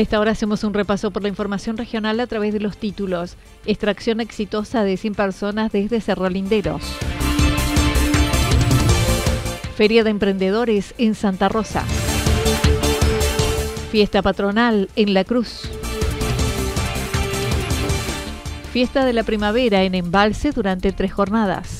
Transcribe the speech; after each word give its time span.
A 0.00 0.02
esta 0.02 0.18
hora 0.18 0.30
hacemos 0.30 0.64
un 0.64 0.72
repaso 0.72 1.10
por 1.10 1.22
la 1.22 1.28
información 1.28 1.76
regional 1.76 2.20
a 2.20 2.26
través 2.26 2.54
de 2.54 2.60
los 2.60 2.78
títulos. 2.78 3.36
Extracción 3.66 4.22
exitosa 4.22 4.82
de 4.82 4.96
100 4.96 5.14
personas 5.14 5.72
desde 5.72 6.00
Cerro 6.00 6.30
Linderos. 6.30 6.80
Feria 9.76 10.02
de 10.02 10.08
Emprendedores 10.08 10.94
en 10.96 11.14
Santa 11.14 11.50
Rosa. 11.50 11.84
Fiesta 13.92 14.22
patronal 14.22 14.88
en 14.96 15.12
La 15.12 15.24
Cruz. 15.24 15.68
Fiesta 18.72 19.04
de 19.04 19.12
la 19.12 19.22
primavera 19.22 19.82
en 19.82 19.94
Embalse 19.94 20.52
durante 20.52 20.92
tres 20.92 21.12
jornadas. 21.12 21.79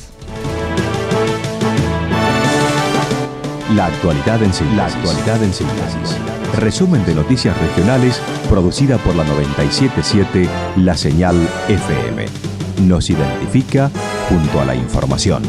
La 3.77 3.87
actualidad 3.87 4.43
en 4.43 4.53
síntesis. 4.53 4.77
La 4.77 4.87
actualidad 4.87 5.45
en 5.45 5.53
síntesis. 5.53 6.17
Resumen 6.59 7.05
de 7.07 7.15
noticias 7.15 7.57
regionales 7.57 8.21
producida 8.49 8.99
por 8.99 9.15
la 9.15 9.23
977 9.23 10.49
La 10.79 10.97
Señal 10.97 11.37
FM. 11.69 12.27
Nos 12.89 13.11
identifica 13.11 13.89
junto 14.29 14.61
a 14.61 14.65
la 14.65 14.75
información. 14.75 15.45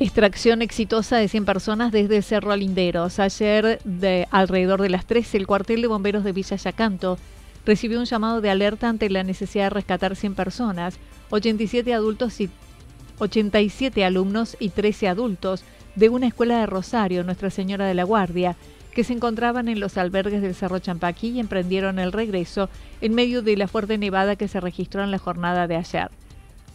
Extracción 0.00 0.62
exitosa 0.62 1.18
de 1.18 1.28
100 1.28 1.44
personas 1.44 1.92
desde 1.92 2.22
Cerro 2.22 2.50
Alinderos. 2.50 3.20
Ayer, 3.20 3.80
de 3.84 4.26
alrededor 4.32 4.82
de 4.82 4.88
las 4.88 5.06
13, 5.06 5.36
el 5.36 5.46
cuartel 5.46 5.80
de 5.80 5.86
bomberos 5.86 6.24
de 6.24 6.32
Villa 6.32 6.56
Yacanto 6.56 7.18
recibió 7.66 7.98
un 7.98 8.06
llamado 8.06 8.40
de 8.40 8.48
alerta 8.48 8.88
ante 8.88 9.10
la 9.10 9.24
necesidad 9.24 9.64
de 9.64 9.70
rescatar 9.70 10.16
100 10.16 10.34
personas, 10.34 10.98
87 11.30 11.92
adultos 11.92 12.40
y 12.40 12.48
87 13.18 14.04
alumnos 14.04 14.56
y 14.60 14.70
13 14.70 15.08
adultos 15.08 15.64
de 15.96 16.08
una 16.08 16.28
escuela 16.28 16.60
de 16.60 16.66
Rosario, 16.66 17.24
Nuestra 17.24 17.50
Señora 17.50 17.86
de 17.86 17.94
la 17.94 18.04
Guardia, 18.04 18.56
que 18.94 19.04
se 19.04 19.12
encontraban 19.12 19.68
en 19.68 19.80
los 19.80 19.98
albergues 19.98 20.40
del 20.40 20.54
Cerro 20.54 20.78
Champaquí 20.78 21.28
y 21.30 21.40
emprendieron 21.40 21.98
el 21.98 22.12
regreso 22.12 22.70
en 23.00 23.14
medio 23.14 23.42
de 23.42 23.56
la 23.56 23.68
fuerte 23.68 23.98
nevada 23.98 24.36
que 24.36 24.48
se 24.48 24.60
registró 24.60 25.02
en 25.02 25.10
la 25.10 25.18
jornada 25.18 25.66
de 25.66 25.76
ayer. 25.76 26.10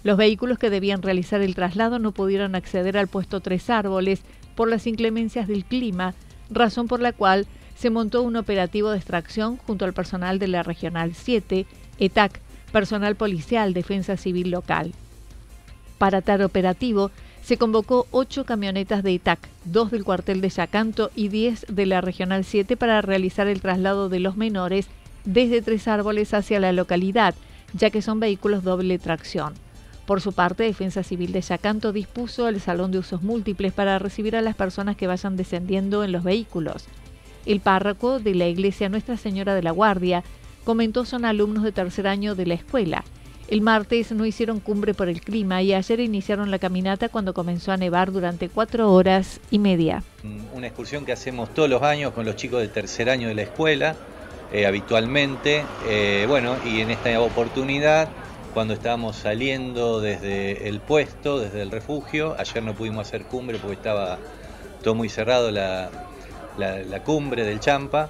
Los 0.03 0.17
vehículos 0.17 0.59
que 0.59 0.69
debían 0.69 1.01
realizar 1.01 1.41
el 1.41 1.55
traslado 1.55 1.99
no 1.99 2.11
pudieron 2.11 2.55
acceder 2.55 2.97
al 2.97 3.07
puesto 3.07 3.39
Tres 3.39 3.69
Árboles 3.69 4.21
por 4.55 4.67
las 4.67 4.87
inclemencias 4.87 5.47
del 5.47 5.63
clima, 5.63 6.15
razón 6.49 6.87
por 6.87 6.99
la 6.99 7.13
cual 7.13 7.47
se 7.81 7.89
montó 7.89 8.21
un 8.21 8.35
operativo 8.35 8.91
de 8.91 8.97
extracción 8.97 9.57
junto 9.57 9.85
al 9.85 9.93
personal 9.93 10.37
de 10.37 10.47
la 10.47 10.61
Regional 10.61 11.15
7, 11.15 11.65
ETAC, 11.97 12.39
personal 12.71 13.15
policial, 13.15 13.73
defensa 13.73 14.17
civil 14.17 14.51
local. 14.51 14.93
Para 15.97 16.21
tal 16.21 16.43
operativo, 16.43 17.09
se 17.41 17.57
convocó 17.57 18.05
ocho 18.11 18.45
camionetas 18.45 19.01
de 19.01 19.15
ETAC, 19.15 19.39
dos 19.65 19.89
del 19.89 20.03
cuartel 20.03 20.41
de 20.41 20.49
Yacanto 20.49 21.09
y 21.15 21.29
diez 21.29 21.65
de 21.69 21.87
la 21.87 22.01
Regional 22.01 22.45
7 22.45 22.77
para 22.77 23.01
realizar 23.01 23.47
el 23.47 23.61
traslado 23.61 24.09
de 24.09 24.19
los 24.19 24.37
menores 24.37 24.85
desde 25.25 25.63
Tres 25.63 25.87
Árboles 25.87 26.35
hacia 26.35 26.59
la 26.59 26.73
localidad, 26.73 27.33
ya 27.73 27.89
que 27.89 28.03
son 28.03 28.19
vehículos 28.19 28.63
doble 28.63 28.99
tracción. 28.99 29.55
Por 30.05 30.21
su 30.21 30.33
parte, 30.33 30.65
Defensa 30.65 31.01
Civil 31.01 31.31
de 31.31 31.41
Yacanto 31.41 31.93
dispuso 31.93 32.47
el 32.47 32.61
salón 32.61 32.91
de 32.91 32.99
usos 32.99 33.23
múltiples 33.23 33.73
para 33.73 33.97
recibir 33.97 34.35
a 34.35 34.41
las 34.41 34.55
personas 34.55 34.97
que 34.97 35.07
vayan 35.07 35.35
descendiendo 35.35 36.03
en 36.03 36.11
los 36.11 36.23
vehículos. 36.23 36.85
El 37.45 37.59
párroco 37.59 38.19
de 38.19 38.35
la 38.35 38.47
iglesia 38.47 38.89
Nuestra 38.89 39.17
Señora 39.17 39.55
de 39.55 39.63
la 39.63 39.71
Guardia 39.71 40.23
comentó 40.63 41.05
son 41.05 41.25
alumnos 41.25 41.63
de 41.63 41.71
tercer 41.71 42.07
año 42.07 42.35
de 42.35 42.45
la 42.45 42.53
escuela. 42.53 43.03
El 43.47 43.61
martes 43.61 44.11
no 44.13 44.25
hicieron 44.25 44.59
cumbre 44.59 44.93
por 44.93 45.09
el 45.09 45.19
clima 45.19 45.61
y 45.61 45.73
ayer 45.73 45.99
iniciaron 45.99 46.51
la 46.51 46.59
caminata 46.59 47.09
cuando 47.09 47.33
comenzó 47.33 47.71
a 47.71 47.77
nevar 47.77 48.11
durante 48.11 48.47
cuatro 48.47 48.93
horas 48.93 49.41
y 49.49 49.59
media. 49.59 50.03
Una 50.53 50.67
excursión 50.67 51.05
que 51.05 51.11
hacemos 51.11 51.53
todos 51.53 51.69
los 51.69 51.81
años 51.81 52.13
con 52.13 52.25
los 52.25 52.37
chicos 52.37 52.61
del 52.61 52.69
tercer 52.69 53.09
año 53.09 53.27
de 53.27 53.35
la 53.35 53.41
escuela, 53.41 53.95
eh, 54.53 54.65
habitualmente. 54.65 55.65
Eh, 55.87 56.25
bueno, 56.29 56.55
y 56.65 56.79
en 56.79 56.91
esta 56.91 57.19
oportunidad 57.19 58.07
cuando 58.53 58.73
estábamos 58.73 59.15
saliendo 59.15 60.01
desde 60.01 60.67
el 60.67 60.79
puesto, 60.79 61.39
desde 61.39 61.61
el 61.61 61.71
refugio. 61.71 62.35
Ayer 62.37 62.63
no 62.63 62.73
pudimos 62.73 63.07
hacer 63.07 63.23
cumbre 63.23 63.57
porque 63.57 63.75
estaba 63.75 64.17
todo 64.83 64.95
muy 64.95 65.09
cerrado 65.09 65.51
la, 65.51 65.89
cumbre 67.03 67.43
del 67.43 67.59
Champa. 67.59 68.09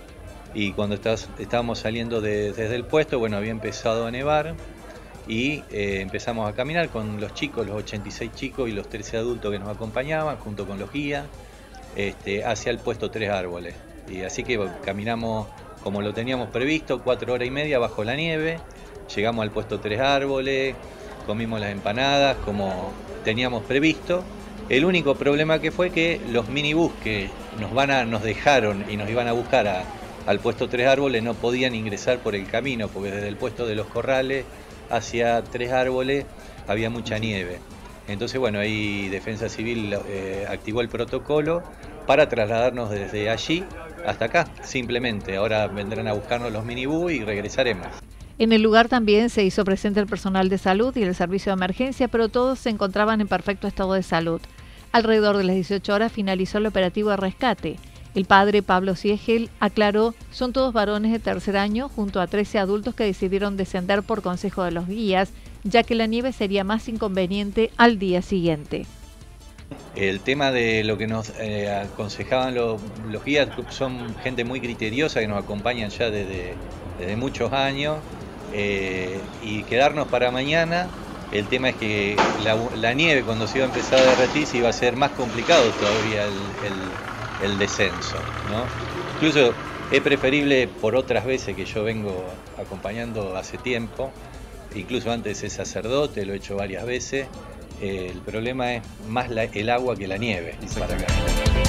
Y 0.54 0.74
cuando 0.74 0.96
estábamos 0.96 1.80
saliendo 1.80 2.20
desde 2.20 2.76
el 2.76 2.84
puesto, 2.84 3.20
bueno, 3.20 3.38
había 3.38 3.52
empezado 3.52 4.06
a 4.06 4.12
nevar 4.12 4.56
y 5.28 5.64
eh, 5.72 6.02
empezamos 6.02 6.50
a 6.50 6.54
caminar 6.54 6.90
con 6.90 7.22
los 7.22 7.34
chicos, 7.34 7.66
los 7.66 7.78
86 7.78 8.32
chicos 8.36 8.70
y 8.70 8.74
los 8.74 8.90
13 8.90 9.18
adultos 9.18 9.52
que 9.52 9.60
nos 9.60 9.70
acompañaban, 9.70 10.38
junto 10.38 10.68
con 10.68 10.78
los 10.80 10.92
guías, 10.92 11.26
este, 11.96 12.44
hacia 12.44 12.72
el 12.72 12.80
puesto 12.80 13.12
Tres 13.12 13.30
Árboles. 13.30 13.76
Y 14.10 14.24
así 14.24 14.44
que 14.44 14.60
caminamos 14.84 15.48
como 15.84 16.02
lo 16.02 16.14
teníamos 16.14 16.50
previsto, 16.50 17.02
cuatro 17.02 17.34
horas 17.34 17.48
y 17.48 17.52
media 17.52 17.80
bajo 17.80 18.04
la 18.04 18.16
nieve. 18.16 18.60
Llegamos 19.16 19.44
al 19.44 19.52
puesto 19.52 19.80
Tres 19.80 20.00
Árboles, 20.00 20.76
comimos 21.26 21.60
las 21.60 21.72
empanadas 21.72 22.38
como 22.46 22.92
teníamos 23.24 23.64
previsto. 23.64 24.24
El 24.70 24.86
único 24.86 25.16
problema 25.16 25.60
que 25.60 25.72
fue 25.72 25.90
que 25.90 26.22
los 26.32 26.50
minibús 26.50 26.92
nos, 27.60 27.74
van 27.74 27.92
a, 27.92 28.06
nos 28.06 28.24
dejaron 28.24 28.86
y 28.90 28.98
nos 28.98 29.10
iban 29.10 29.28
a 29.28 29.32
buscar 29.32 29.84
al 30.26 30.40
puesto 30.40 30.70
Tres 30.70 30.88
Árboles 30.88 31.24
no 31.24 31.34
podían 31.34 31.76
ingresar 31.76 32.20
por 32.20 32.36
el 32.36 32.48
camino, 32.48 32.88
porque 32.88 33.12
desde 33.12 33.28
el 33.28 33.38
puesto 33.38 33.66
de 33.66 33.76
los 33.76 33.88
corrales 33.88 34.46
hacia 34.90 35.44
Tres 35.44 35.72
Árboles 35.72 36.26
había 36.68 36.90
mucha 36.90 37.18
nieve. 37.18 37.60
Entonces, 38.08 38.40
bueno, 38.40 38.60
ahí 38.60 39.08
Defensa 39.10 39.50
Civil 39.50 39.96
eh, 40.08 40.46
activó 40.50 40.82
el 40.82 40.90
protocolo 40.90 41.64
para 42.08 42.28
trasladarnos 42.30 42.90
desde 42.90 43.30
allí 43.30 43.64
hasta 44.06 44.26
acá, 44.26 44.48
simplemente. 44.64 45.38
Ahora 45.38 45.68
vendrán 45.68 46.08
a 46.08 46.14
buscarnos 46.14 46.52
los 46.52 46.66
minibús 46.66 47.12
y 47.12 47.24
regresaremos. 47.24 47.88
En 48.38 48.52
el 48.52 48.64
lugar 48.64 48.90
también 48.90 49.30
se 49.30 49.44
hizo 49.44 49.64
presente 49.64 50.00
el 50.00 50.08
personal 50.08 50.50
de 50.50 50.58
salud 50.58 50.96
y 50.98 51.04
el 51.04 51.14
servicio 51.14 51.52
de 51.52 51.58
emergencia, 51.58 52.08
pero 52.08 52.28
todos 52.28 52.60
se 52.60 52.70
encontraban 52.70 53.22
en 53.22 53.28
perfecto 53.28 53.68
estado 53.68 53.94
de 53.94 54.04
salud. 54.04 54.42
Alrededor 54.92 55.38
de 55.38 55.44
las 55.46 55.56
18 55.56 55.94
horas 55.94 56.12
finalizó 56.12 56.58
el 56.58 56.66
operativo 56.66 57.12
de 57.12 57.18
rescate. 57.18 57.78
El 58.14 58.26
padre 58.26 58.62
Pablo 58.62 58.96
Siegel 58.96 59.50
aclaró, 59.62 60.14
son 60.32 60.52
todos 60.52 60.74
varones 60.74 61.14
de 61.14 61.20
tercer 61.20 61.56
año 61.56 61.88
junto 61.88 62.20
a 62.20 62.28
13 62.28 62.60
adultos 62.60 62.94
que 62.94 63.06
decidieron 63.06 63.56
descender 63.56 64.04
por 64.04 64.22
consejo 64.22 64.64
de 64.64 64.72
los 64.72 64.88
guías, 64.88 65.32
ya 65.64 65.84
que 65.84 65.96
la 65.96 66.08
nieve 66.08 66.34
sería 66.34 66.66
más 66.66 66.90
inconveniente 66.90 67.72
al 67.78 68.00
día 68.00 68.22
siguiente. 68.22 68.86
El 69.96 70.20
tema 70.20 70.52
de 70.52 70.84
lo 70.84 70.98
que 70.98 71.08
nos 71.08 71.32
eh, 71.40 71.70
aconsejaban 71.70 72.54
los, 72.56 72.82
guías 73.24 73.48
son 73.70 74.14
gente 74.18 74.44
muy 74.44 74.60
criteriosa 74.60 75.22
que 75.22 75.28
nos 75.28 75.42
acompañan 75.42 75.90
ya 75.90 76.10
desde 76.10 76.56
muchos 77.16 77.54
años 77.54 77.98
eh, 78.54 79.20
y 79.42 79.64
quedarnos 79.64 80.08
para 80.08 80.32
mañana. 80.32 80.88
El 81.32 81.48
tema 81.48 81.70
es 81.70 81.76
que 81.78 82.18
la, 82.44 82.94
nieve 82.94 83.24
cuando 83.24 83.48
se 83.48 83.60
iba 83.60 83.66
a 83.66 83.70
empezar 83.70 84.00
a 84.00 84.04
derretir 84.04 84.46
se 84.46 84.58
iba 84.58 84.68
a 84.68 84.74
ser 84.74 84.98
más 84.98 85.12
complicado 85.12 85.64
todavía 85.80 86.26
el, 87.42 87.58
descenso. 87.58 88.18
Incluso 89.16 89.54
es 89.92 90.02
preferible 90.02 90.68
por 90.68 90.96
otras 90.96 91.26
veces 91.26 91.56
que 91.56 91.66
yo 91.66 91.84
vengo 91.84 92.26
acompañando 92.58 93.36
hace 93.36 93.58
tiempo, 93.58 94.12
incluso 94.76 95.12
antes 95.12 95.38
ser 95.38 95.50
sacerdote, 95.50 96.26
lo 96.26 96.34
he 96.34 96.38
hecho 96.38 96.56
varias 96.56 96.86
veces. 96.86 97.28
el 97.82 98.20
problema 98.20 98.74
es 98.74 98.84
más 99.08 99.30
el 99.32 99.70
agua 99.70 99.96
que 99.96 100.08
la 100.08 100.18
nieve 100.18 100.56
para 100.78 100.96
acá. 100.96 101.61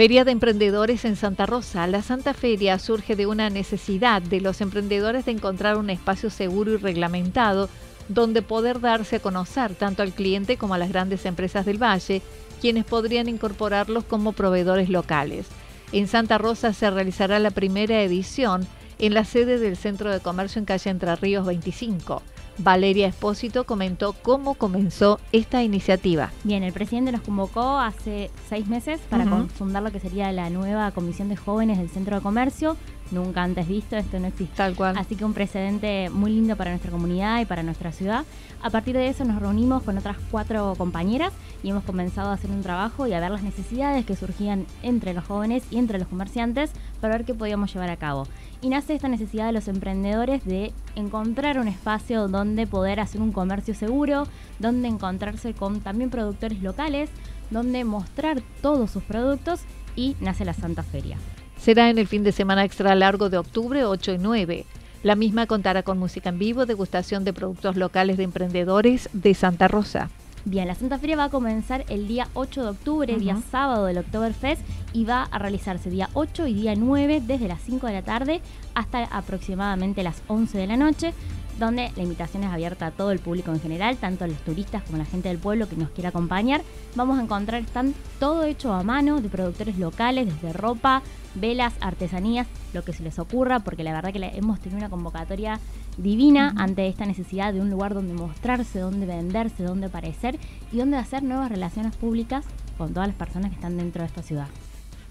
Feria 0.00 0.24
de 0.24 0.30
Emprendedores 0.30 1.04
en 1.04 1.14
Santa 1.14 1.44
Rosa. 1.44 1.86
La 1.86 2.00
Santa 2.00 2.32
Feria 2.32 2.78
surge 2.78 3.16
de 3.16 3.26
una 3.26 3.50
necesidad 3.50 4.22
de 4.22 4.40
los 4.40 4.62
emprendedores 4.62 5.26
de 5.26 5.32
encontrar 5.32 5.76
un 5.76 5.90
espacio 5.90 6.30
seguro 6.30 6.72
y 6.72 6.78
reglamentado 6.78 7.68
donde 8.08 8.40
poder 8.40 8.80
darse 8.80 9.16
a 9.16 9.20
conocer 9.20 9.74
tanto 9.74 10.02
al 10.02 10.14
cliente 10.14 10.56
como 10.56 10.72
a 10.72 10.78
las 10.78 10.88
grandes 10.88 11.26
empresas 11.26 11.66
del 11.66 11.76
Valle, 11.76 12.22
quienes 12.62 12.86
podrían 12.86 13.28
incorporarlos 13.28 14.04
como 14.04 14.32
proveedores 14.32 14.88
locales. 14.88 15.48
En 15.92 16.08
Santa 16.08 16.38
Rosa 16.38 16.72
se 16.72 16.90
realizará 16.90 17.38
la 17.38 17.50
primera 17.50 18.00
edición 18.02 18.66
en 18.98 19.12
la 19.12 19.26
sede 19.26 19.58
del 19.58 19.76
Centro 19.76 20.10
de 20.10 20.20
Comercio 20.20 20.60
en 20.60 20.64
calle 20.64 20.88
Entre 20.88 21.14
Ríos 21.16 21.44
25. 21.44 22.22
Valeria 22.62 23.08
Espósito 23.08 23.64
comentó 23.64 24.12
cómo 24.12 24.54
comenzó 24.54 25.18
esta 25.32 25.62
iniciativa. 25.62 26.30
Bien, 26.44 26.62
el 26.62 26.72
presidente 26.72 27.10
nos 27.10 27.22
convocó 27.22 27.78
hace 27.78 28.30
seis 28.48 28.66
meses 28.66 29.00
para 29.08 29.24
fundar 29.54 29.82
lo 29.82 29.90
que 29.90 30.00
sería 30.00 30.30
la 30.32 30.50
nueva 30.50 30.90
Comisión 30.90 31.28
de 31.30 31.36
Jóvenes 31.36 31.78
del 31.78 31.88
Centro 31.88 32.16
de 32.16 32.22
Comercio. 32.22 32.76
Nunca 33.10 33.42
antes 33.42 33.66
visto, 33.66 33.96
esto 33.96 34.18
no 34.20 34.28
existe. 34.28 34.56
Tal 34.56 34.74
cual. 34.74 34.96
Así 34.96 35.16
que 35.16 35.24
un 35.24 35.34
precedente 35.34 36.10
muy 36.10 36.30
lindo 36.30 36.56
para 36.56 36.70
nuestra 36.70 36.90
comunidad 36.90 37.40
y 37.40 37.44
para 37.44 37.62
nuestra 37.62 37.92
ciudad. 37.92 38.24
A 38.62 38.70
partir 38.70 38.94
de 38.94 39.08
eso 39.08 39.24
nos 39.24 39.40
reunimos 39.40 39.82
con 39.82 39.96
otras 39.96 40.16
cuatro 40.30 40.74
compañeras 40.76 41.32
y 41.62 41.70
hemos 41.70 41.84
comenzado 41.84 42.30
a 42.30 42.34
hacer 42.34 42.50
un 42.50 42.62
trabajo 42.62 43.06
y 43.06 43.12
a 43.12 43.20
ver 43.20 43.30
las 43.30 43.42
necesidades 43.42 44.04
que 44.04 44.16
surgían 44.16 44.66
entre 44.82 45.14
los 45.14 45.24
jóvenes 45.24 45.64
y 45.70 45.78
entre 45.78 45.98
los 45.98 46.08
comerciantes 46.08 46.70
para 47.00 47.16
ver 47.16 47.24
qué 47.24 47.34
podíamos 47.34 47.72
llevar 47.72 47.90
a 47.90 47.96
cabo. 47.96 48.26
Y 48.60 48.68
nace 48.68 48.94
esta 48.94 49.08
necesidad 49.08 49.46
de 49.46 49.52
los 49.52 49.68
emprendedores 49.68 50.44
de 50.44 50.72
encontrar 50.94 51.58
un 51.58 51.68
espacio 51.68 52.28
donde 52.28 52.66
poder 52.66 53.00
hacer 53.00 53.22
un 53.22 53.32
comercio 53.32 53.74
seguro, 53.74 54.26
donde 54.58 54.88
encontrarse 54.88 55.54
con 55.54 55.80
también 55.80 56.10
productores 56.10 56.60
locales, 56.60 57.08
donde 57.50 57.84
mostrar 57.84 58.42
todos 58.60 58.90
sus 58.90 59.02
productos 59.02 59.60
y 59.96 60.16
nace 60.20 60.44
la 60.44 60.52
Santa 60.52 60.82
Feria. 60.82 61.16
Será 61.60 61.90
en 61.90 61.98
el 61.98 62.06
fin 62.06 62.24
de 62.24 62.32
semana 62.32 62.64
extra 62.64 62.94
largo 62.94 63.28
de 63.28 63.36
octubre 63.36 63.84
8 63.84 64.14
y 64.14 64.18
9. 64.18 64.66
La 65.02 65.14
misma 65.14 65.46
contará 65.46 65.82
con 65.82 65.98
música 65.98 66.30
en 66.30 66.38
vivo, 66.38 66.64
degustación 66.64 67.22
de 67.22 67.34
productos 67.34 67.76
locales 67.76 68.16
de 68.16 68.24
emprendedores 68.24 69.10
de 69.12 69.34
Santa 69.34 69.68
Rosa. 69.68 70.08
Bien, 70.46 70.66
la 70.66 70.74
Santa 70.74 70.98
Feria 70.98 71.16
va 71.16 71.24
a 71.24 71.28
comenzar 71.28 71.84
el 71.90 72.08
día 72.08 72.28
8 72.32 72.62
de 72.62 72.68
octubre, 72.70 73.16
día 73.18 73.36
sábado 73.50 73.84
del 73.84 73.98
Oktoberfest, 73.98 74.62
y 74.94 75.04
va 75.04 75.24
a 75.24 75.38
realizarse 75.38 75.90
día 75.90 76.08
8 76.14 76.46
y 76.46 76.54
día 76.54 76.74
9 76.76 77.22
desde 77.26 77.46
las 77.46 77.60
5 77.60 77.86
de 77.86 77.92
la 77.92 78.02
tarde 78.02 78.40
hasta 78.74 79.04
aproximadamente 79.04 80.02
las 80.02 80.22
11 80.28 80.56
de 80.56 80.66
la 80.66 80.78
noche 80.78 81.12
donde 81.60 81.92
la 81.94 82.02
invitación 82.02 82.42
es 82.42 82.50
abierta 82.50 82.86
a 82.86 82.90
todo 82.90 83.12
el 83.12 83.20
público 83.20 83.52
en 83.52 83.60
general, 83.60 83.96
tanto 83.98 84.24
a 84.24 84.26
los 84.26 84.38
turistas 84.38 84.82
como 84.82 84.96
a 84.96 84.98
la 85.00 85.04
gente 85.04 85.28
del 85.28 85.38
pueblo 85.38 85.68
que 85.68 85.76
nos 85.76 85.90
quiera 85.90 86.08
acompañar. 86.08 86.62
Vamos 86.96 87.18
a 87.18 87.22
encontrar 87.22 87.62
están 87.62 87.94
todo 88.18 88.42
hecho 88.42 88.72
a 88.72 88.82
mano 88.82 89.20
de 89.20 89.28
productores 89.28 89.78
locales, 89.78 90.26
desde 90.26 90.52
ropa, 90.52 91.02
velas, 91.34 91.74
artesanías, 91.80 92.48
lo 92.72 92.82
que 92.82 92.92
se 92.92 93.02
les 93.02 93.18
ocurra, 93.18 93.60
porque 93.60 93.84
la 93.84 93.92
verdad 93.92 94.12
que 94.12 94.36
hemos 94.36 94.58
tenido 94.58 94.78
una 94.78 94.90
convocatoria 94.90 95.60
divina 95.96 96.54
ante 96.56 96.88
esta 96.88 97.04
necesidad 97.04 97.52
de 97.52 97.60
un 97.60 97.70
lugar 97.70 97.94
donde 97.94 98.14
mostrarse, 98.14 98.80
donde 98.80 99.06
venderse, 99.06 99.62
donde 99.62 99.86
aparecer 99.86 100.38
y 100.72 100.78
donde 100.78 100.96
hacer 100.96 101.22
nuevas 101.22 101.50
relaciones 101.50 101.94
públicas 101.94 102.44
con 102.78 102.94
todas 102.94 103.08
las 103.08 103.16
personas 103.16 103.50
que 103.50 103.56
están 103.56 103.76
dentro 103.76 104.02
de 104.02 104.08
esta 104.08 104.22
ciudad. 104.22 104.48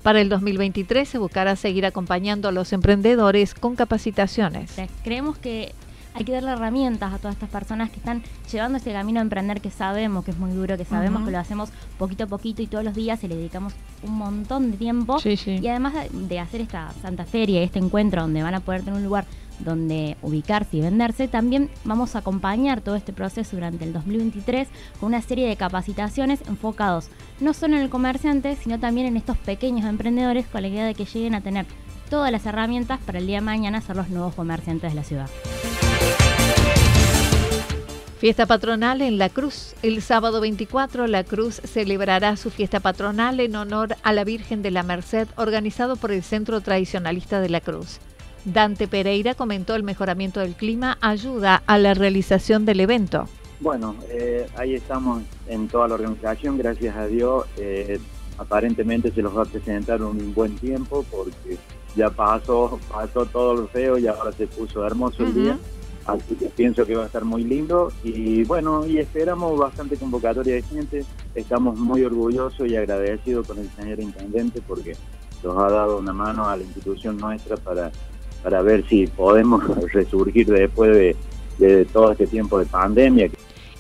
Para 0.02 0.22
el 0.22 0.30
2023 0.30 1.08
se 1.08 1.18
buscará 1.18 1.56
seguir 1.56 1.86
acompañando 1.86 2.48
a 2.48 2.52
los 2.52 2.74
emprendedores 2.74 3.54
con 3.54 3.76
capacitaciones. 3.76 4.74
Creemos 5.04 5.38
que 5.38 5.74
hay 6.14 6.26
que 6.26 6.32
darle 6.32 6.52
herramientas 6.52 7.14
a 7.14 7.18
todas 7.18 7.36
estas 7.36 7.50
personas 7.50 7.90
que 7.90 7.98
están 7.98 8.24
llevando 8.52 8.78
ese 8.78 8.92
camino 8.92 9.20
a 9.20 9.24
emprender 9.24 9.62
que 9.62 9.72
sabemos 9.72 10.26
que 10.26 10.32
es 10.32 10.38
muy 10.38 10.52
duro, 10.52 10.78
que 10.78 10.86
sabemos 10.86 11.24
que 11.24 11.32
lo 11.32 11.40
hacemos 11.40 11.70
poquito 11.98 12.26
a 12.26 12.28
poquito 12.28 12.62
y 12.62 12.68
todos 12.68 12.84
los 12.84 12.94
días 12.94 13.24
y 13.24 13.28
le 13.28 13.36
dedicamos 13.36 13.74
un 14.04 14.18
montón 14.18 14.72
de 14.72 14.78
tiempo. 14.78 15.18
Y 15.62 15.68
además 15.68 15.94
de 16.12 16.40
hacer 16.40 16.62
esta 16.62 16.92
Santa 17.02 17.26
Feria, 17.26 17.62
este 17.62 17.80
encuentro 17.80 18.22
donde 18.22 18.44
van 18.44 18.56
a 18.56 18.60
poder 18.60 18.82
tener 18.82 18.96
un 18.96 19.04
lugar 19.04 19.26
donde 19.60 20.16
ubicarse 20.22 20.78
y 20.78 20.82
venderse, 20.82 21.28
también 21.28 21.70
vamos 21.84 22.16
a 22.16 22.20
acompañar 22.20 22.82
todo 22.82 22.96
este 22.96 23.12
proceso 23.12 23.58
durante 23.58 23.84
el 23.84 23.92
2023 23.92 24.70
con 25.00 25.08
una 25.08 25.22
serie 25.22 25.48
de 25.48 25.58
capacitaciones 25.58 26.42
enfocados 26.48 27.10
no 27.40 27.54
solo 27.54 27.76
en 27.76 27.82
el 27.82 27.90
comerciante, 27.90 28.56
sino 28.56 28.80
también 28.80 29.08
en 29.08 29.18
estos 29.18 29.38
pequeños 29.38 29.86
emprendedores 29.86 30.46
con 30.48 30.62
la 30.62 30.68
idea 30.68 30.86
de 30.86 30.96
que 30.96 31.06
lleguen 31.06 31.36
a 31.36 31.42
tener 31.42 31.66
todas 32.10 32.32
las 32.32 32.46
herramientas 32.46 33.00
para 33.06 33.20
el 33.20 33.28
día 33.28 33.38
de 33.38 33.42
mañana 33.42 33.82
ser 33.82 33.96
los 33.96 34.10
nuevos 34.10 34.34
comerciantes 34.36 34.92
de 34.92 34.96
la 34.96 35.04
ciudad. 35.04 35.30
Fiesta 38.20 38.46
patronal 38.46 39.02
en 39.02 39.18
La 39.18 39.30
Cruz. 39.30 39.76
El 39.82 40.02
sábado 40.02 40.42
24, 40.42 41.08
La 41.08 41.24
Cruz 41.24 41.62
celebrará 41.64 42.36
su 42.36 42.50
fiesta 42.50 42.82
patronal 42.82 43.40
en 43.40 43.56
honor 43.56 43.96
a 44.04 44.12
la 44.12 44.26
Virgen 44.26 44.62
de 44.62 44.72
la 44.72 44.84
Merced, 44.84 45.30
organizado 45.38 45.96
por 45.96 46.12
el 46.12 46.22
Centro 46.22 46.60
Tradicionalista 46.60 47.40
de 47.40 47.48
La 47.48 47.62
Cruz. 47.62 48.00
Dante 48.44 48.90
Pereira 48.90 49.36
comentó 49.36 49.74
el 49.74 49.84
mejoramiento 49.84 50.42
del 50.42 50.56
clima 50.56 50.98
ayuda 51.00 51.64
a 51.66 51.78
la 51.78 51.94
realización 51.94 52.66
del 52.66 52.82
evento. 52.82 53.30
Bueno, 53.62 53.96
eh, 54.10 54.50
ahí 54.58 54.76
estamos 54.76 55.24
en 55.48 55.70
toda 55.70 55.88
la 55.88 55.94
organización, 55.94 56.58
gracias 56.58 56.98
a 56.98 57.08
Dios. 57.08 57.46
Eh, 57.56 58.02
aparentemente 58.38 59.14
se 59.14 59.22
los 59.22 59.38
va 59.38 59.44
a 59.44 59.46
presentar 59.46 60.02
un 60.04 60.34
buen 60.34 60.58
tiempo 60.58 61.06
porque 61.10 61.58
ya 61.96 62.10
pasó, 62.10 62.82
pasó 62.92 63.26
todo 63.28 63.54
lo 63.54 63.68
feo 63.70 63.98
y 63.98 64.08
ahora 64.08 64.34
se 64.34 64.46
puso 64.46 64.86
hermoso 64.86 65.24
el 65.24 65.34
día. 65.34 65.58
Así 66.14 66.36
que 66.36 66.48
pienso 66.48 66.86
que 66.86 66.96
va 66.96 67.04
a 67.04 67.06
estar 67.08 67.26
muy 67.26 67.44
lindo 67.44 67.92
y 68.04 68.44
bueno, 68.44 68.86
y 68.86 68.98
esperamos 68.98 69.58
bastante 69.58 69.98
convocatoria 69.98 70.56
de 70.56 70.62
gente. 70.62 71.06
Estamos 71.36 71.78
muy 71.78 72.04
orgullosos 72.04 72.68
y 72.68 72.76
agradecidos 72.76 73.48
con 73.48 73.60
el 73.60 73.70
señor 73.72 74.00
intendente 74.00 74.62
porque 74.68 74.96
nos 75.44 75.58
ha 75.58 75.70
dado 75.70 75.98
una 75.98 76.14
mano 76.14 76.48
a 76.48 76.56
la 76.56 76.64
institución 76.64 77.18
nuestra 77.18 77.58
para, 77.58 77.92
para 78.44 78.62
ver 78.62 78.88
si 78.88 79.08
podemos 79.08 79.64
resurgir 79.94 80.48
después 80.48 80.92
de, 80.92 81.16
de 81.58 81.86
todo 81.86 82.12
este 82.12 82.28
tiempo 82.28 82.60
de 82.60 82.66
pandemia. 82.66 83.30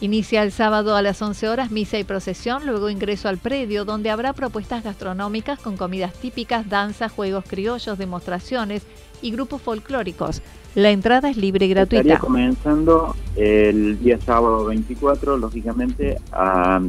Inicia 0.01 0.44
el 0.44 0.54
sábado 0.54 0.96
a 0.96 1.01
las 1.01 1.22
11 1.22 1.50
horas 1.50 1.72
misa 1.72 2.00
y 2.00 2.06
procesión, 2.06 2.66
luego 2.66 2.90
ingreso 2.90 3.28
al 3.28 3.38
predio 3.38 3.84
donde 3.84 4.10
habrá 4.10 4.31
propuestas 4.31 4.81
gastronómicas 4.81 5.60
con 5.60 5.75
comidas 5.75 6.13
típicas, 6.13 6.69
danza, 6.69 7.09
juegos 7.09 7.44
criollos, 7.45 7.97
demostraciones 7.97 8.83
y 9.21 9.31
grupos 9.31 9.62
folclóricos. 9.62 10.42
La 10.76 10.92
entrada 10.92 11.30
es 11.30 11.35
libre 11.35 11.66
y 11.66 11.69
gratuita. 11.69 11.97
Estaría 11.97 12.19
comenzando 12.19 13.14
el 13.35 14.00
día 14.00 14.18
sábado 14.21 14.66
24, 14.66 15.35
lógicamente 15.35 16.16
a 16.31 16.80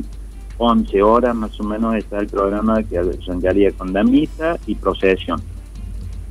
11 0.59 1.03
horas 1.03 1.35
más 1.35 1.59
o 1.59 1.65
menos 1.65 1.97
está 1.97 2.19
el 2.19 2.29
programa 2.29 2.83
que 2.85 2.99
arrancaría 2.99 3.73
con 3.73 3.93
la 3.93 4.05
misa 4.05 4.57
y 4.67 4.77
procesión. 4.77 5.43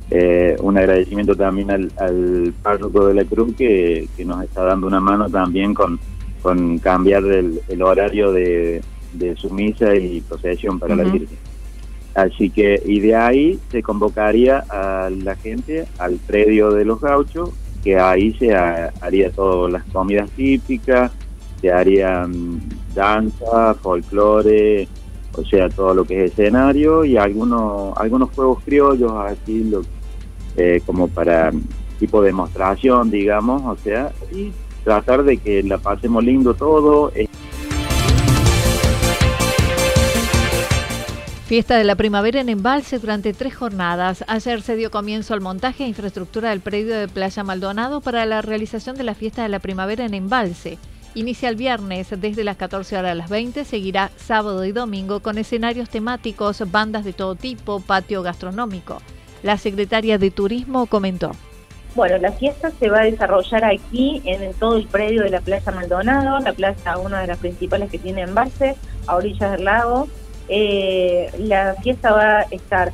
Eh, 0.08 0.56
un 0.62 0.78
agradecimiento 0.78 1.36
también 1.36 1.70
al, 1.70 1.92
al 1.98 2.54
párroco 2.62 3.06
de 3.06 3.14
la 3.14 3.24
Cruz 3.24 3.54
que, 3.54 4.08
nos 4.24 4.42
está 4.42 4.64
dando 4.64 4.86
una 4.86 5.00
mano 5.00 5.28
también 5.28 5.74
con, 5.74 6.00
con 6.42 6.78
cambiar 6.78 7.24
el, 7.24 7.82
horario 7.82 8.32
de, 8.32 8.82
su 9.36 9.50
misa 9.50 9.94
y 9.94 10.20
procesión 10.20 10.78
para 10.78 10.96
la 10.96 11.04
Virgen. 11.04 11.38
Así 12.14 12.50
que, 12.50 12.82
y 12.84 13.00
de 13.00 13.14
ahí 13.14 13.58
se 13.70 13.82
convocaría 13.82 14.64
a 14.68 15.10
la 15.10 15.36
gente 15.36 15.86
al 15.98 16.16
predio 16.16 16.70
de 16.70 16.84
los 16.84 17.00
gauchos, 17.00 17.50
que 17.84 17.98
ahí 17.98 18.32
se 18.34 18.54
haría 18.54 19.30
todas 19.30 19.72
las 19.72 19.84
comidas 19.84 20.28
típicas, 20.30 21.12
se 21.60 21.70
harían 21.70 22.60
danza, 22.94 23.74
folclore, 23.74 24.88
o 25.32 25.44
sea, 25.44 25.68
todo 25.68 25.94
lo 25.94 26.04
que 26.04 26.24
es 26.24 26.32
escenario 26.32 27.04
y 27.04 27.16
algunos 27.16 27.96
algunos 27.96 28.30
juegos 28.30 28.62
criollos, 28.64 29.12
así 29.12 29.64
lo, 29.64 29.82
eh, 30.56 30.82
como 30.84 31.08
para 31.08 31.52
tipo 31.98 32.22
demostración, 32.22 33.10
digamos, 33.10 33.62
o 33.62 33.76
sea, 33.82 34.12
y 34.32 34.50
tratar 34.80 35.24
de 35.24 35.36
que 35.36 35.62
la 35.62 35.78
pasemos 35.78 36.24
lindo 36.24 36.54
todo. 36.54 37.12
Fiesta 41.50 41.76
de 41.76 41.82
la 41.82 41.96
primavera 41.96 42.40
en 42.40 42.48
Embalse 42.48 43.00
durante 43.00 43.32
tres 43.32 43.56
jornadas. 43.56 44.24
Ayer 44.28 44.62
se 44.62 44.76
dio 44.76 44.92
comienzo 44.92 45.34
al 45.34 45.40
montaje 45.40 45.82
e 45.82 45.88
infraestructura 45.88 46.50
del 46.50 46.60
predio 46.60 46.96
de 46.96 47.08
Playa 47.08 47.42
Maldonado 47.42 48.00
para 48.00 48.24
la 48.24 48.40
realización 48.40 48.96
de 48.96 49.02
la 49.02 49.16
fiesta 49.16 49.42
de 49.42 49.48
la 49.48 49.58
primavera 49.58 50.04
en 50.04 50.14
Embalse. 50.14 50.78
Inicia 51.16 51.48
el 51.48 51.56
viernes 51.56 52.06
desde 52.20 52.44
las 52.44 52.56
14 52.56 52.96
horas 52.96 53.10
a 53.10 53.14
las 53.16 53.28
20, 53.30 53.64
seguirá 53.64 54.12
sábado 54.16 54.64
y 54.64 54.70
domingo 54.70 55.18
con 55.20 55.38
escenarios 55.38 55.90
temáticos, 55.90 56.62
bandas 56.70 57.04
de 57.04 57.12
todo 57.12 57.34
tipo, 57.34 57.80
patio 57.80 58.22
gastronómico. 58.22 59.02
La 59.42 59.58
secretaria 59.58 60.18
de 60.18 60.30
Turismo 60.30 60.86
comentó. 60.86 61.32
Bueno, 61.94 62.18
la 62.18 62.30
fiesta 62.32 62.70
se 62.78 62.88
va 62.88 63.00
a 63.00 63.04
desarrollar 63.04 63.64
aquí 63.64 64.22
en 64.24 64.54
todo 64.54 64.76
el 64.76 64.86
predio 64.86 65.22
de 65.22 65.30
la 65.30 65.40
Playa 65.40 65.72
Maldonado, 65.72 66.38
la 66.38 66.52
plaza 66.52 66.98
una 66.98 67.20
de 67.20 67.26
las 67.26 67.38
principales 67.38 67.90
que 67.90 67.98
tiene 67.98 68.22
Embalse, 68.22 68.76
a 69.06 69.16
orillas 69.16 69.52
del 69.52 69.64
lago. 69.64 70.08
Eh, 70.48 71.30
la 71.38 71.74
fiesta 71.82 72.12
va 72.12 72.38
a 72.38 72.42
estar 72.42 72.92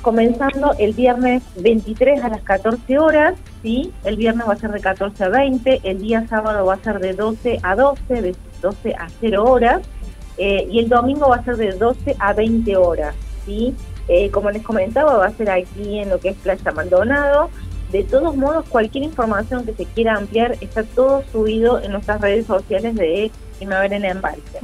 comenzando 0.00 0.72
el 0.78 0.94
viernes 0.94 1.42
23 1.56 2.22
a 2.24 2.28
las 2.28 2.40
14 2.42 2.98
horas, 2.98 3.34
¿sí? 3.62 3.92
El 4.04 4.16
viernes 4.16 4.48
va 4.48 4.54
a 4.54 4.56
ser 4.56 4.70
de 4.70 4.80
14 4.80 5.24
a 5.24 5.28
20, 5.28 5.80
el 5.82 5.98
día 6.00 6.26
sábado 6.26 6.64
va 6.64 6.74
a 6.74 6.78
ser 6.78 7.00
de 7.00 7.12
12 7.12 7.58
a 7.62 7.76
12, 7.76 8.22
de 8.22 8.36
12 8.62 8.94
a 8.94 9.08
0 9.20 9.44
horas, 9.44 9.82
eh, 10.38 10.66
y 10.70 10.78
el 10.78 10.88
domingo 10.88 11.28
va 11.28 11.36
a 11.36 11.44
ser 11.44 11.56
de 11.56 11.72
12 11.72 12.16
a 12.18 12.32
20 12.32 12.76
horas, 12.76 13.14
¿sí? 13.44 13.74
Eh, 14.08 14.30
como 14.30 14.50
les 14.50 14.62
comentaba, 14.62 15.16
va 15.16 15.26
a 15.26 15.32
ser 15.32 15.50
aquí 15.50 15.98
en 15.98 16.10
lo 16.10 16.20
que 16.20 16.28
es 16.28 16.36
Playa 16.36 16.70
Maldonado. 16.72 17.50
De 17.92 18.02
todos 18.02 18.36
modos, 18.36 18.64
cualquier 18.68 19.04
información 19.04 19.64
que 19.64 19.72
se 19.72 19.84
quiera 19.84 20.16
ampliar 20.16 20.56
está 20.60 20.82
todo 20.82 21.22
subido 21.30 21.80
en 21.80 21.92
nuestras 21.92 22.20
redes 22.20 22.46
sociales 22.46 22.94
de 22.96 23.30
Primavera 23.58 23.96
en 23.96 24.04
Embalse. 24.04 24.60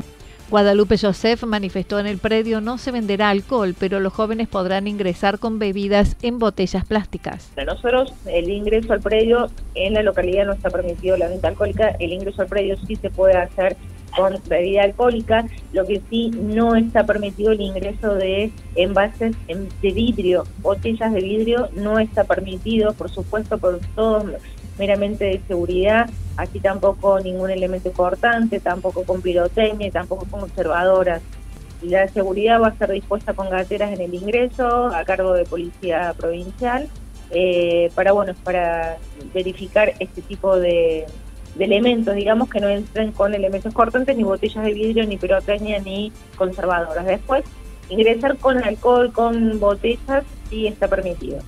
Guadalupe 0.52 0.98
Joseph 0.98 1.44
manifestó 1.44 1.98
en 1.98 2.06
el 2.06 2.18
predio 2.18 2.60
no 2.60 2.76
se 2.76 2.90
venderá 2.90 3.30
alcohol, 3.30 3.74
pero 3.78 4.00
los 4.00 4.12
jóvenes 4.12 4.48
podrán 4.48 4.86
ingresar 4.86 5.38
con 5.38 5.58
bebidas 5.58 6.14
en 6.20 6.38
botellas 6.38 6.84
plásticas. 6.84 7.50
Para 7.54 7.72
nosotros 7.72 8.12
el 8.26 8.50
ingreso 8.50 8.92
al 8.92 9.00
predio 9.00 9.48
en 9.74 9.94
la 9.94 10.02
localidad 10.02 10.44
no 10.44 10.52
está 10.52 10.68
permitido 10.68 11.16
la 11.16 11.28
venta 11.28 11.48
alcohólica, 11.48 11.96
el 11.98 12.12
ingreso 12.12 12.42
al 12.42 12.48
predio 12.48 12.76
sí 12.86 12.96
se 12.96 13.08
puede 13.08 13.34
hacer 13.38 13.78
con 14.16 14.38
bebida 14.46 14.82
alcohólica, 14.82 15.46
lo 15.72 15.86
que 15.86 16.02
sí 16.10 16.30
no 16.30 16.76
está 16.76 17.04
permitido 17.04 17.52
el 17.52 17.60
ingreso 17.60 18.14
de 18.14 18.52
envases 18.74 19.34
de 19.46 19.90
vidrio, 19.90 20.44
botellas 20.58 21.12
de 21.12 21.20
vidrio 21.20 21.68
no 21.74 21.98
está 21.98 22.24
permitido, 22.24 22.92
por 22.92 23.10
supuesto, 23.10 23.58
por 23.58 23.80
todos 23.94 24.24
meramente 24.78 25.24
de 25.24 25.40
seguridad, 25.46 26.08
así 26.36 26.60
tampoco 26.60 27.20
ningún 27.20 27.50
elemento 27.50 27.92
cortante, 27.92 28.60
tampoco 28.60 29.04
con 29.04 29.20
pirotecnia, 29.20 29.90
tampoco 29.90 30.26
con 30.30 30.42
observadoras. 30.42 31.22
La 31.82 32.06
seguridad 32.08 32.60
va 32.60 32.68
a 32.68 32.78
ser 32.78 32.92
dispuesta 32.92 33.34
con 33.34 33.50
gateras 33.50 33.92
en 33.92 34.00
el 34.00 34.14
ingreso 34.14 34.86
a 34.86 35.04
cargo 35.04 35.34
de 35.34 35.44
policía 35.44 36.14
provincial 36.16 36.88
eh, 37.34 37.90
para 37.94 38.12
bueno 38.12 38.34
para 38.44 38.98
verificar 39.32 39.94
este 39.98 40.20
tipo 40.22 40.58
de, 40.58 41.06
de 41.54 41.64
elementos, 41.64 42.14
digamos, 42.14 42.48
que 42.48 42.60
no 42.60 42.68
entren 42.68 43.10
con 43.12 43.34
elementos 43.34 43.74
cortantes, 43.74 44.16
ni 44.16 44.22
botellas 44.22 44.64
de 44.64 44.72
vidrio, 44.72 45.04
ni 45.06 45.16
pirotecnia, 45.16 45.80
ni 45.80 46.12
conservadoras. 46.36 47.04
Después, 47.06 47.42
ingresar 47.88 48.36
con 48.38 48.62
alcohol, 48.62 49.10
con 49.12 49.58
botellas, 49.60 50.24
sí 50.48 50.66
está 50.66 50.88
permitido. 50.88 51.38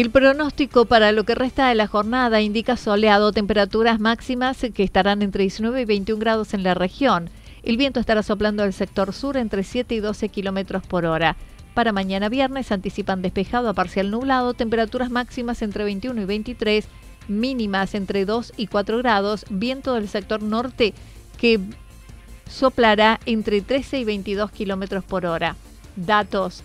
El 0.00 0.08
pronóstico 0.08 0.86
para 0.86 1.12
lo 1.12 1.24
que 1.24 1.34
resta 1.34 1.68
de 1.68 1.74
la 1.74 1.86
jornada 1.86 2.40
indica 2.40 2.78
soleado, 2.78 3.32
temperaturas 3.32 4.00
máximas 4.00 4.56
que 4.72 4.82
estarán 4.82 5.20
entre 5.20 5.42
19 5.42 5.82
y 5.82 5.84
21 5.84 6.18
grados 6.18 6.54
en 6.54 6.62
la 6.62 6.72
región. 6.72 7.28
El 7.62 7.76
viento 7.76 8.00
estará 8.00 8.22
soplando 8.22 8.62
del 8.62 8.72
sector 8.72 9.12
sur 9.12 9.36
entre 9.36 9.62
7 9.62 9.94
y 9.94 10.00
12 10.00 10.30
kilómetros 10.30 10.86
por 10.86 11.04
hora. 11.04 11.36
Para 11.74 11.92
mañana 11.92 12.30
viernes 12.30 12.72
anticipan 12.72 13.20
despejado 13.20 13.68
a 13.68 13.74
parcial 13.74 14.10
nublado, 14.10 14.54
temperaturas 14.54 15.10
máximas 15.10 15.60
entre 15.60 15.84
21 15.84 16.22
y 16.22 16.24
23, 16.24 16.86
mínimas 17.28 17.94
entre 17.94 18.24
2 18.24 18.54
y 18.56 18.68
4 18.68 18.96
grados, 18.96 19.44
viento 19.50 19.92
del 19.92 20.08
sector 20.08 20.42
norte 20.42 20.94
que 21.36 21.60
soplará 22.48 23.20
entre 23.26 23.60
13 23.60 23.98
y 23.98 24.04
22 24.04 24.50
kilómetros 24.50 25.04
por 25.04 25.26
hora. 25.26 25.56
Datos 25.94 26.64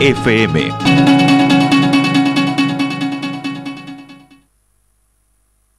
FM. 0.00 1.37